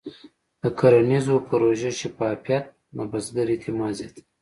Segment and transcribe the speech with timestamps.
[0.61, 2.65] د کرنیزو پروژو شفافیت
[2.95, 4.21] د بزګر اعتماد زیاتوي.